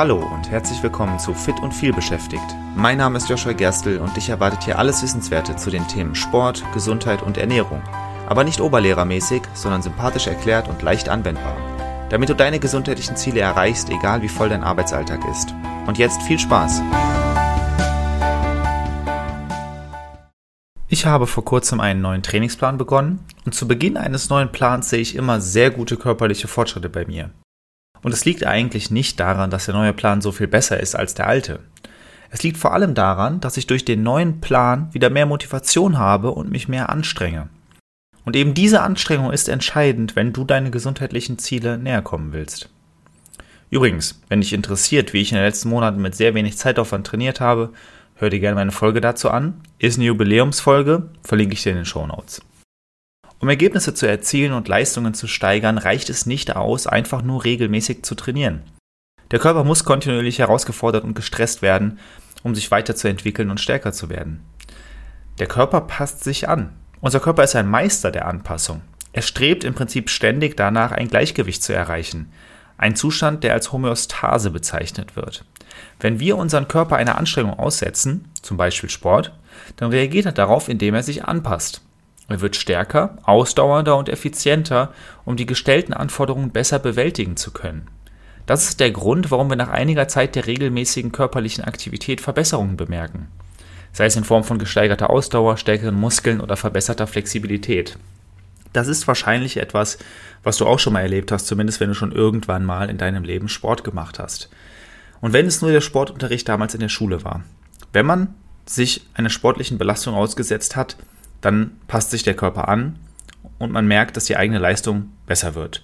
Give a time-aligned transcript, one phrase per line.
[0.00, 2.56] Hallo und herzlich willkommen zu Fit und viel beschäftigt.
[2.74, 6.64] Mein Name ist Joshua Gerstl und dich erwartet hier alles Wissenswerte zu den Themen Sport,
[6.72, 7.82] Gesundheit und Ernährung.
[8.26, 11.54] Aber nicht oberlehrermäßig, sondern sympathisch erklärt und leicht anwendbar.
[12.08, 15.54] Damit du deine gesundheitlichen Ziele erreichst, egal wie voll dein Arbeitsalltag ist.
[15.86, 16.80] Und jetzt viel Spaß!
[20.88, 25.00] Ich habe vor kurzem einen neuen Trainingsplan begonnen und zu Beginn eines neuen Plans sehe
[25.00, 27.28] ich immer sehr gute körperliche Fortschritte bei mir.
[28.02, 31.14] Und es liegt eigentlich nicht daran, dass der neue Plan so viel besser ist als
[31.14, 31.60] der alte.
[32.30, 36.30] Es liegt vor allem daran, dass ich durch den neuen Plan wieder mehr Motivation habe
[36.30, 37.48] und mich mehr anstrenge.
[38.24, 42.68] Und eben diese Anstrengung ist entscheidend, wenn du deine gesundheitlichen Ziele näher kommen willst.
[43.70, 47.40] Übrigens, wenn dich interessiert, wie ich in den letzten Monaten mit sehr wenig Zeitaufwand trainiert
[47.40, 47.70] habe,
[48.16, 49.60] hör dir gerne meine Folge dazu an.
[49.78, 52.42] Ist eine Jubiläumsfolge, verlinke ich dir in den Show Notes.
[53.40, 58.04] Um Ergebnisse zu erzielen und Leistungen zu steigern, reicht es nicht aus, einfach nur regelmäßig
[58.04, 58.62] zu trainieren.
[59.30, 61.98] Der Körper muss kontinuierlich herausgefordert und gestresst werden,
[62.42, 64.44] um sich weiterzuentwickeln und stärker zu werden.
[65.38, 66.74] Der Körper passt sich an.
[67.00, 68.82] Unser Körper ist ein Meister der Anpassung.
[69.12, 72.30] Er strebt im Prinzip ständig danach, ein Gleichgewicht zu erreichen.
[72.76, 75.46] Ein Zustand, der als Homöostase bezeichnet wird.
[75.98, 79.32] Wenn wir unseren Körper einer Anstrengung aussetzen, zum Beispiel Sport,
[79.76, 81.80] dann reagiert er darauf, indem er sich anpasst.
[82.30, 84.92] Er wird stärker, ausdauernder und effizienter,
[85.24, 87.88] um die gestellten Anforderungen besser bewältigen zu können.
[88.46, 93.28] Das ist der Grund, warum wir nach einiger Zeit der regelmäßigen körperlichen Aktivität Verbesserungen bemerken.
[93.92, 97.98] Sei es in Form von gesteigerter Ausdauer, stärkeren Muskeln oder verbesserter Flexibilität.
[98.72, 99.98] Das ist wahrscheinlich etwas,
[100.44, 103.24] was du auch schon mal erlebt hast, zumindest wenn du schon irgendwann mal in deinem
[103.24, 104.50] Leben Sport gemacht hast.
[105.20, 107.42] Und wenn es nur der Sportunterricht damals in der Schule war.
[107.92, 108.34] Wenn man
[108.66, 110.96] sich einer sportlichen Belastung ausgesetzt hat,
[111.40, 112.98] dann passt sich der Körper an
[113.58, 115.82] und man merkt, dass die eigene Leistung besser wird.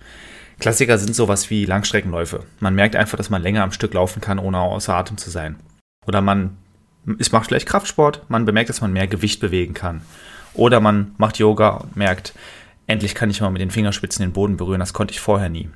[0.59, 2.45] Klassiker sind sowas wie Langstreckenläufe.
[2.61, 5.57] Man merkt einfach, dass man länger am Stück laufen kann, ohne außer Atem zu sein.
[6.07, 6.57] Oder man
[7.19, 10.03] es macht vielleicht Kraftsport, man bemerkt, dass man mehr Gewicht bewegen kann.
[10.55, 12.35] Oder man macht Yoga und merkt,
[12.87, 15.69] endlich kann ich mal mit den Fingerspitzen den Boden berühren, das konnte ich vorher nie.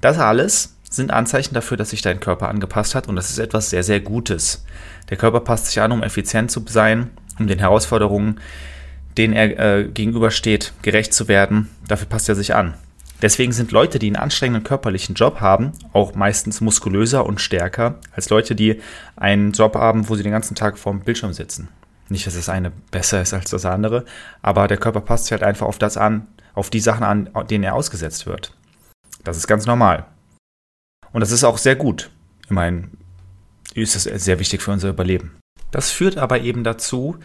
[0.00, 3.70] Das alles sind Anzeichen dafür, dass sich dein Körper angepasst hat und das ist etwas
[3.70, 4.64] sehr, sehr Gutes.
[5.10, 8.40] Der Körper passt sich an, um effizient zu sein, um den Herausforderungen
[9.18, 11.68] denen er äh, gegenübersteht, gerecht zu werden.
[11.86, 12.74] Dafür passt er sich an.
[13.20, 18.30] Deswegen sind Leute, die einen anstrengenden körperlichen Job haben, auch meistens muskulöser und stärker als
[18.30, 18.80] Leute, die
[19.16, 21.68] einen Job haben, wo sie den ganzen Tag vorm Bildschirm sitzen.
[22.08, 24.04] Nicht, dass das eine besser ist als das andere,
[24.40, 27.64] aber der Körper passt sich halt einfach auf das an, auf die Sachen an, denen
[27.64, 28.54] er ausgesetzt wird.
[29.24, 30.06] Das ist ganz normal.
[31.12, 32.10] Und das ist auch sehr gut.
[32.48, 32.92] Immerhin
[33.74, 35.36] ist das sehr wichtig für unser Überleben.
[35.70, 37.18] Das führt aber eben dazu,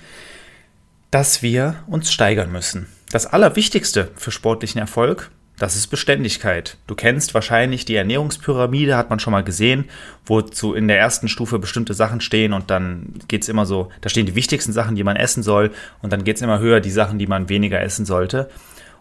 [1.14, 2.88] dass wir uns steigern müssen.
[3.12, 5.30] Das Allerwichtigste für sportlichen Erfolg,
[5.60, 6.78] das ist Beständigkeit.
[6.88, 9.86] Du kennst wahrscheinlich die Ernährungspyramide, hat man schon mal gesehen,
[10.26, 14.10] wozu in der ersten Stufe bestimmte Sachen stehen und dann geht es immer so, da
[14.10, 15.70] stehen die wichtigsten Sachen, die man essen soll
[16.02, 18.50] und dann geht es immer höher die Sachen, die man weniger essen sollte.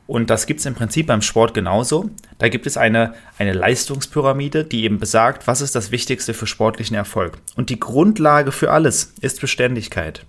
[0.07, 2.11] Und das gibt es im Prinzip beim Sport genauso.
[2.37, 6.95] Da gibt es eine, eine Leistungspyramide, die eben besagt, was ist das Wichtigste für sportlichen
[6.95, 7.39] Erfolg.
[7.57, 10.27] Und die Grundlage für alles ist Beständigkeit.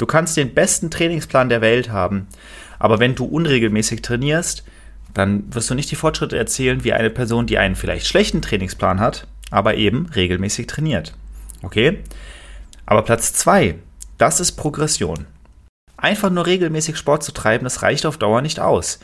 [0.00, 2.26] Du kannst den besten Trainingsplan der Welt haben,
[2.78, 4.64] aber wenn du unregelmäßig trainierst,
[5.12, 8.98] dann wirst du nicht die Fortschritte erzielen wie eine Person, die einen vielleicht schlechten Trainingsplan
[8.98, 11.12] hat, aber eben regelmäßig trainiert.
[11.60, 11.98] Okay?
[12.86, 13.74] Aber Platz 2,
[14.16, 15.26] das ist Progression.
[15.98, 19.00] Einfach nur regelmäßig Sport zu treiben, das reicht auf Dauer nicht aus.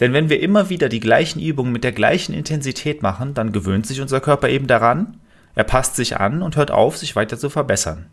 [0.00, 3.86] Denn wenn wir immer wieder die gleichen Übungen mit der gleichen Intensität machen, dann gewöhnt
[3.86, 5.20] sich unser Körper eben daran,
[5.54, 8.06] er passt sich an und hört auf, sich weiter zu verbessern.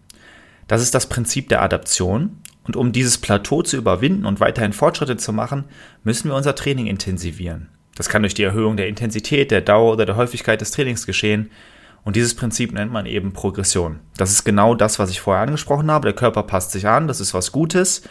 [0.68, 2.42] Das ist das Prinzip der Adaption.
[2.64, 5.66] Und um dieses Plateau zu überwinden und weiterhin Fortschritte zu machen,
[6.04, 7.70] müssen wir unser Training intensivieren.
[7.96, 11.52] Das kann durch die Erhöhung der Intensität, der Dauer oder der Häufigkeit des Trainings geschehen.
[12.04, 14.00] Und dieses Prinzip nennt man eben Progression.
[14.18, 16.08] Das ist genau das, was ich vorher angesprochen habe.
[16.08, 18.04] Der Körper passt sich an, das ist was Gutes.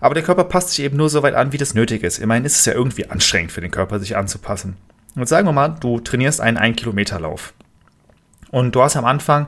[0.00, 2.18] Aber der Körper passt sich eben nur so weit an, wie das nötig ist.
[2.18, 4.76] Immerhin ist es ja irgendwie anstrengend für den Körper, sich anzupassen.
[5.14, 7.54] Und sagen wir mal, du trainierst einen 1-Kilometer-Lauf.
[8.50, 9.46] Und du hast am Anfang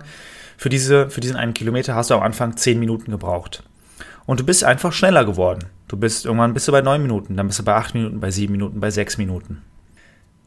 [0.57, 3.63] für, diese, für diesen einen Kilometer hast du am Anfang zehn Minuten gebraucht.
[4.27, 5.67] Und du bist einfach schneller geworden.
[5.89, 8.31] Du bist irgendwann bist du bei neun Minuten, dann bist du bei acht Minuten, bei
[8.31, 9.63] sieben Minuten, bei sechs Minuten.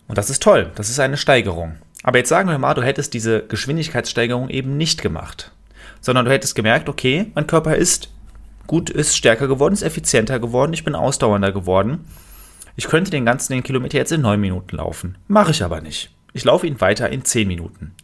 [0.07, 0.71] Und das ist toll.
[0.75, 1.75] Das ist eine Steigerung.
[2.03, 5.51] Aber jetzt sagen wir mal, du hättest diese Geschwindigkeitssteigerung eben nicht gemacht,
[5.99, 8.09] sondern du hättest gemerkt, okay, mein Körper ist
[8.65, 12.05] gut, ist stärker geworden, ist effizienter geworden, ich bin ausdauernder geworden.
[12.75, 15.17] Ich könnte den ganzen den Kilometer jetzt in neun Minuten laufen.
[15.27, 16.11] Mache ich aber nicht.
[16.33, 17.95] Ich laufe ihn weiter in zehn Minuten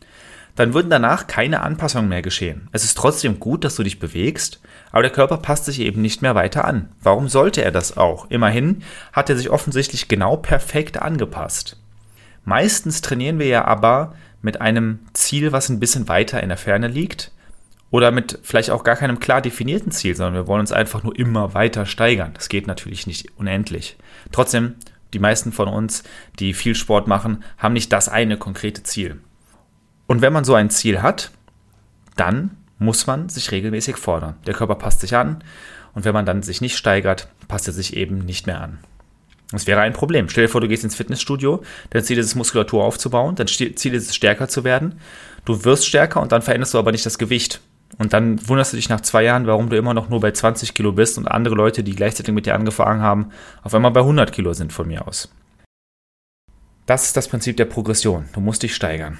[0.55, 2.69] dann würden danach keine Anpassungen mehr geschehen.
[2.71, 4.61] Es ist trotzdem gut, dass du dich bewegst,
[4.91, 6.89] aber der Körper passt sich eben nicht mehr weiter an.
[7.01, 8.29] Warum sollte er das auch?
[8.29, 11.77] Immerhin hat er sich offensichtlich genau perfekt angepasst.
[12.45, 16.87] Meistens trainieren wir ja aber mit einem Ziel, was ein bisschen weiter in der Ferne
[16.87, 17.31] liegt
[17.89, 21.17] oder mit vielleicht auch gar keinem klar definierten Ziel, sondern wir wollen uns einfach nur
[21.17, 22.31] immer weiter steigern.
[22.33, 23.97] Das geht natürlich nicht unendlich.
[24.31, 24.75] Trotzdem,
[25.13, 26.03] die meisten von uns,
[26.39, 29.21] die viel Sport machen, haben nicht das eine konkrete Ziel.
[30.13, 31.31] Und wenn man so ein Ziel hat,
[32.15, 34.35] dann muss man sich regelmäßig fordern.
[34.45, 35.43] Der Körper passt sich an
[35.95, 38.77] und wenn man dann sich nicht steigert, passt er sich eben nicht mehr an.
[39.51, 40.29] Das wäre ein Problem.
[40.29, 43.95] Stell dir vor, du gehst ins Fitnessstudio, dein Ziel ist es, Muskulatur aufzubauen, dein Ziel
[43.95, 44.99] ist es, stärker zu werden.
[45.45, 47.61] Du wirst stärker und dann veränderst du aber nicht das Gewicht.
[47.97, 50.75] Und dann wunderst du dich nach zwei Jahren, warum du immer noch nur bei 20
[50.75, 53.29] Kilo bist und andere Leute, die gleichzeitig mit dir angefangen haben,
[53.63, 55.33] auf einmal bei 100 Kilo sind von mir aus.
[56.85, 58.29] Das ist das Prinzip der Progression.
[58.33, 59.17] Du musst dich steigern.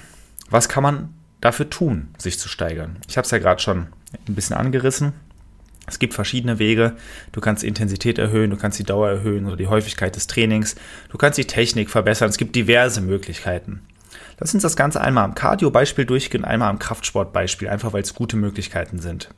[0.53, 1.09] Was kann man
[1.41, 2.97] dafür tun, sich zu steigern?
[3.07, 3.87] Ich habe es ja gerade schon
[4.27, 5.13] ein bisschen angerissen.
[5.87, 6.95] Es gibt verschiedene Wege.
[7.31, 10.75] Du kannst die Intensität erhöhen, du kannst die Dauer erhöhen oder die Häufigkeit des Trainings.
[11.09, 12.29] Du kannst die Technik verbessern.
[12.29, 13.81] Es gibt diverse Möglichkeiten.
[14.39, 18.37] Lass uns das Ganze einmal am Cardio-Beispiel durchgehen, einmal am Kraftsport-Beispiel, einfach weil es gute
[18.37, 19.29] Möglichkeiten sind.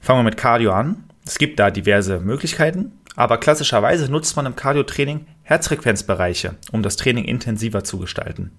[0.00, 1.04] Fangen wir mit Cardio an.
[1.26, 7.24] Es gibt da diverse Möglichkeiten, aber klassischerweise nutzt man im Cardio-Training Herzfrequenzbereiche, um das Training
[7.24, 8.52] intensiver zu gestalten.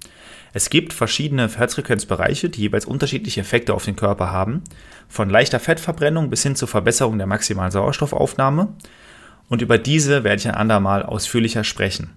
[0.53, 4.63] Es gibt verschiedene Herzfrequenzbereiche, die jeweils unterschiedliche Effekte auf den Körper haben,
[5.07, 8.73] von leichter Fettverbrennung bis hin zur Verbesserung der maximalen Sauerstoffaufnahme.
[9.47, 12.15] Und über diese werde ich ein andermal ausführlicher sprechen.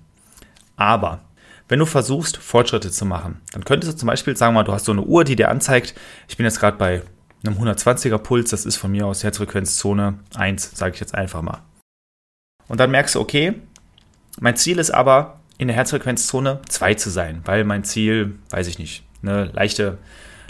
[0.77, 1.21] Aber
[1.69, 4.87] wenn du versuchst, Fortschritte zu machen, dann könntest du zum Beispiel, sagen mal, du hast
[4.87, 5.95] so eine Uhr, die dir anzeigt,
[6.29, 7.03] ich bin jetzt gerade bei
[7.47, 11.63] einem 120er Puls, das ist von mir aus Herzfrequenzzone 1, sage ich jetzt einfach mal.
[12.69, 13.55] Und dann merkst du, okay,
[14.41, 18.79] mein Ziel ist aber, in der Herzfrequenzzone 2 zu sein, weil mein Ziel, weiß ich
[18.79, 19.99] nicht, eine leichte,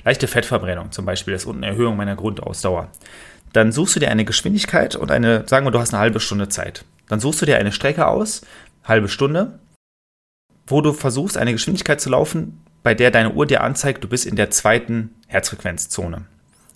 [0.05, 2.89] leichte Fettverbrennung zum Beispiel ist und eine Erhöhung meiner Grundausdauer.
[3.53, 6.49] Dann suchst du dir eine Geschwindigkeit und eine, sagen wir, du hast eine halbe Stunde
[6.49, 6.85] Zeit.
[7.09, 8.41] Dann suchst du dir eine Strecke aus,
[8.85, 9.59] halbe Stunde,
[10.67, 14.25] wo du versuchst, eine Geschwindigkeit zu laufen, bei der deine Uhr dir anzeigt, du bist
[14.25, 16.25] in der zweiten Herzfrequenzzone.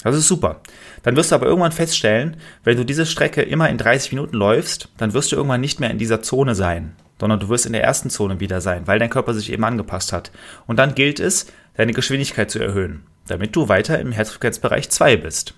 [0.07, 0.61] Das ist super.
[1.03, 4.89] Dann wirst du aber irgendwann feststellen, wenn du diese Strecke immer in 30 Minuten läufst,
[4.99, 7.83] dann wirst du irgendwann nicht mehr in dieser Zone sein, sondern du wirst in der
[7.83, 10.31] ersten Zone wieder sein, weil dein Körper sich eben angepasst hat.
[10.69, 15.55] Und dann gilt es, deine Geschwindigkeit zu erhöhen, damit du weiter im Herzfrequenzbereich 2 bist.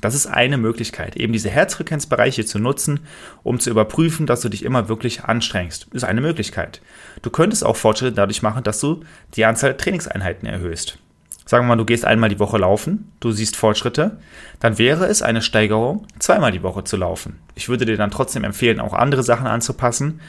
[0.00, 3.06] Das ist eine Möglichkeit, eben diese Herzfrequenzbereiche zu nutzen,
[3.44, 5.86] um zu überprüfen, dass du dich immer wirklich anstrengst.
[5.92, 6.82] Ist eine Möglichkeit.
[7.22, 9.04] Du könntest auch Fortschritte dadurch machen, dass du
[9.36, 10.98] die Anzahl der Trainingseinheiten erhöhst.
[11.44, 14.18] Sagen wir mal, du gehst einmal die Woche laufen, du siehst Fortschritte,
[14.60, 17.38] dann wäre es eine Steigerung, zweimal die Woche zu laufen.
[17.54, 20.20] Ich würde dir dann trotzdem empfehlen, auch andere Sachen anzupassen,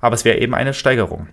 [0.00, 1.26] aber es wäre eben eine Steigerung.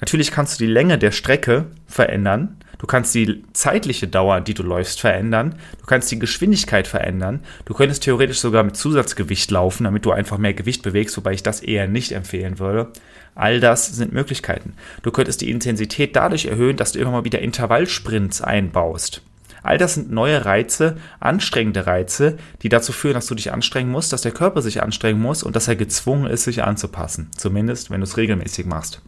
[0.00, 4.62] Natürlich kannst du die Länge der Strecke verändern, Du kannst die zeitliche Dauer, die du
[4.62, 5.54] läufst, verändern.
[5.80, 7.40] Du kannst die Geschwindigkeit verändern.
[7.64, 11.42] Du könntest theoretisch sogar mit Zusatzgewicht laufen, damit du einfach mehr Gewicht bewegst, wobei ich
[11.42, 12.88] das eher nicht empfehlen würde.
[13.34, 14.74] All das sind Möglichkeiten.
[15.02, 19.22] Du könntest die Intensität dadurch erhöhen, dass du immer mal wieder Intervallsprints einbaust.
[19.62, 24.12] All das sind neue Reize, anstrengende Reize, die dazu führen, dass du dich anstrengen musst,
[24.12, 27.30] dass der Körper sich anstrengen muss und dass er gezwungen ist, sich anzupassen.
[27.36, 29.02] Zumindest, wenn du es regelmäßig machst.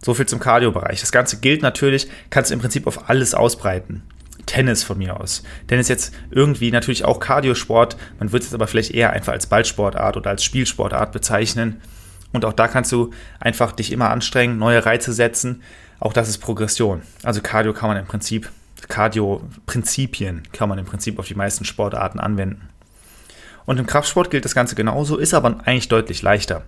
[0.00, 1.00] So viel zum Cardio-Bereich.
[1.00, 4.02] Das Ganze gilt natürlich, kannst du im Prinzip auf alles ausbreiten.
[4.46, 5.42] Tennis von mir aus.
[5.66, 7.96] Tennis jetzt irgendwie natürlich auch Cardiosport.
[8.18, 11.82] Man wird es aber vielleicht eher einfach als Ballsportart oder als Spielsportart bezeichnen.
[12.32, 13.10] Und auch da kannst du
[13.40, 15.62] einfach dich immer anstrengen, neue Reize setzen.
[16.00, 17.02] Auch das ist Progression.
[17.22, 18.50] Also Cardio kann man im Prinzip,
[18.88, 22.68] Cardio-Prinzipien kann man im Prinzip auf die meisten Sportarten anwenden.
[23.66, 26.62] Und im Kraftsport gilt das Ganze genauso, ist aber eigentlich deutlich leichter.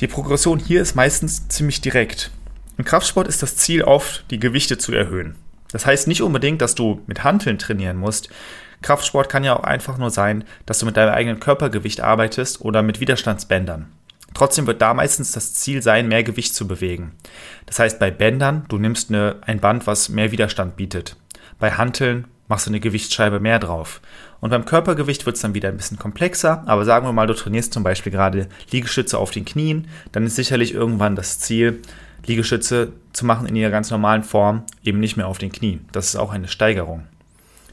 [0.00, 2.30] Die Progression hier ist meistens ziemlich direkt.
[2.76, 5.36] Im Kraftsport ist das Ziel oft, die Gewichte zu erhöhen.
[5.70, 8.28] Das heißt nicht unbedingt, dass du mit Hanteln trainieren musst.
[8.82, 12.82] Kraftsport kann ja auch einfach nur sein, dass du mit deinem eigenen Körpergewicht arbeitest oder
[12.82, 13.86] mit Widerstandsbändern.
[14.34, 17.12] Trotzdem wird da meistens das Ziel sein, mehr Gewicht zu bewegen.
[17.66, 21.16] Das heißt, bei Bändern, du nimmst eine, ein Band, was mehr Widerstand bietet.
[21.60, 24.00] Bei Hanteln machst du eine Gewichtsscheibe mehr drauf.
[24.40, 27.34] Und beim Körpergewicht wird es dann wieder ein bisschen komplexer, aber sagen wir mal, du
[27.34, 31.80] trainierst zum Beispiel gerade Liegestütze auf den Knien, dann ist sicherlich irgendwann das Ziel,
[32.26, 35.86] Liegestütze zu machen in ihrer ganz normalen Form, eben nicht mehr auf den Knien.
[35.92, 37.04] Das ist auch eine Steigerung.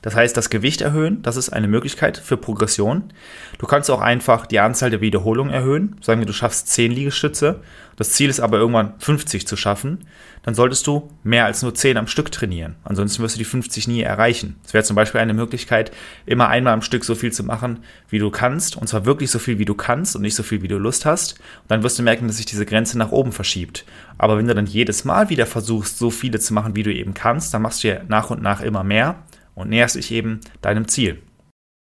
[0.02, 3.14] Das heißt, das Gewicht erhöhen, das ist eine Möglichkeit für Progression.
[3.60, 5.96] Du kannst auch einfach die Anzahl der Wiederholungen erhöhen.
[6.02, 7.62] Sagen wir, du schaffst 10 Liegestütze.
[7.98, 10.00] Das Ziel ist aber irgendwann 50 zu schaffen.
[10.42, 12.78] Dann solltest du mehr als nur 10 am Stück trainieren.
[12.84, 14.56] Ansonsten wirst du die 50 nie erreichen.
[14.66, 15.92] Es wäre zum Beispiel eine Möglichkeit,
[16.26, 18.78] immer einmal am Stück so viel zu machen, wie du kannst.
[18.78, 21.06] Und zwar wirklich so viel, wie du kannst und nicht so viel, wie du Lust
[21.06, 21.34] hast.
[21.34, 23.86] Und dann wirst du merken, dass sich diese Grenze nach oben verschiebt.
[24.18, 27.14] Aber wenn du dann jedes Mal wieder versuchst, so viele zu machen, wie du eben
[27.14, 29.22] kannst, dann machst du ja nach und nach immer mehr
[29.56, 31.22] und näherst dich eben deinem Ziel.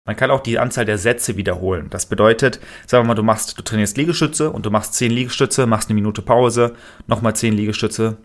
[0.06, 1.88] Man kann auch die Anzahl der Sätze wiederholen.
[1.88, 5.66] Das bedeutet, sagen wir mal, du machst, du trainierst Liegestütze und du machst 10 Liegestütze,
[5.66, 6.74] machst eine Minute Pause,
[7.06, 8.18] nochmal 10 Liegestütze,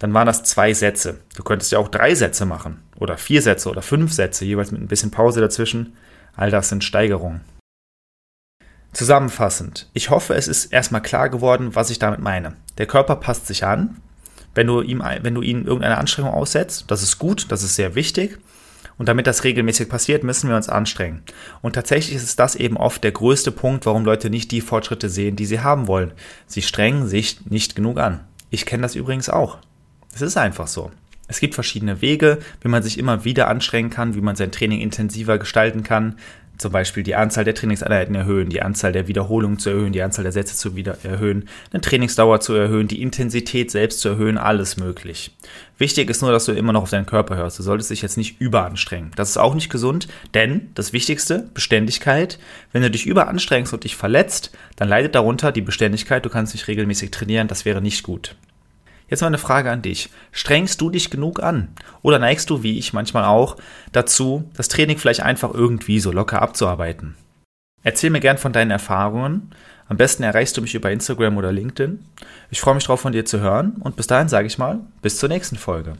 [0.00, 1.20] dann waren das zwei Sätze.
[1.36, 4.80] Du könntest ja auch drei Sätze machen oder vier Sätze oder fünf Sätze, jeweils mit
[4.80, 5.96] ein bisschen Pause dazwischen.
[6.34, 7.42] All das sind Steigerungen.
[8.92, 12.56] Zusammenfassend, ich hoffe, es ist erstmal klar geworden, was ich damit meine.
[12.78, 13.98] Der Körper passt sich an,
[14.54, 16.86] wenn du ihm, wenn du ihn irgendeine Anstrengung aussetzt.
[16.88, 18.38] Das ist gut, das ist sehr wichtig.
[19.00, 21.22] Und damit das regelmäßig passiert, müssen wir uns anstrengen.
[21.62, 25.36] Und tatsächlich ist das eben oft der größte Punkt, warum Leute nicht die Fortschritte sehen,
[25.36, 26.12] die sie haben wollen.
[26.46, 28.20] Sie strengen sich nicht genug an.
[28.50, 29.56] Ich kenne das übrigens auch.
[30.14, 30.90] Es ist einfach so.
[31.28, 34.82] Es gibt verschiedene Wege, wie man sich immer wieder anstrengen kann, wie man sein Training
[34.82, 36.16] intensiver gestalten kann
[36.60, 40.24] zum Beispiel die Anzahl der Trainingseinheiten erhöhen, die Anzahl der Wiederholungen zu erhöhen, die Anzahl
[40.24, 44.76] der Sätze zu wieder erhöhen, eine Trainingsdauer zu erhöhen, die Intensität selbst zu erhöhen, alles
[44.76, 45.34] möglich.
[45.78, 47.58] Wichtig ist nur, dass du immer noch auf deinen Körper hörst.
[47.58, 49.12] Du solltest dich jetzt nicht überanstrengen.
[49.16, 52.38] Das ist auch nicht gesund, denn das Wichtigste, Beständigkeit.
[52.72, 56.24] Wenn du dich überanstrengst und dich verletzt, dann leidet darunter die Beständigkeit.
[56.24, 57.48] Du kannst nicht regelmäßig trainieren.
[57.48, 58.36] Das wäre nicht gut.
[59.10, 60.08] Jetzt mal eine Frage an dich.
[60.30, 61.68] Strengst du dich genug an?
[62.00, 63.56] Oder neigst du, wie ich manchmal auch,
[63.92, 67.16] dazu, das Training vielleicht einfach irgendwie so locker abzuarbeiten?
[67.82, 69.50] Erzähl mir gern von deinen Erfahrungen.
[69.88, 71.98] Am besten erreichst du mich über Instagram oder LinkedIn.
[72.50, 75.18] Ich freue mich drauf, von dir zu hören und bis dahin sage ich mal, bis
[75.18, 75.94] zur nächsten Folge.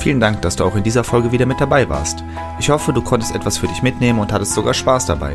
[0.00, 2.24] Vielen Dank, dass du auch in dieser Folge wieder mit dabei warst.
[2.58, 5.34] Ich hoffe, du konntest etwas für dich mitnehmen und hattest sogar Spaß dabei.